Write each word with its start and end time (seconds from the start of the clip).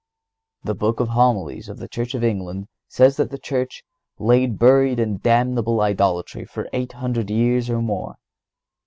The 0.63 0.73
Book 0.73 0.99
of 0.99 1.09
Homilies 1.09 1.69
of 1.69 1.77
the 1.77 1.87
Church 1.87 2.15
of 2.15 2.23
England 2.23 2.65
says 2.87 3.17
that 3.17 3.29
the 3.29 3.37
Church 3.37 3.83
"lay 4.17 4.47
buried 4.47 4.99
in 4.99 5.19
damnable 5.19 5.79
idolatry 5.79 6.43
for 6.43 6.67
eight 6.73 6.93
hundred 6.93 7.29
years 7.29 7.69
or 7.69 7.83
more." 7.83 8.15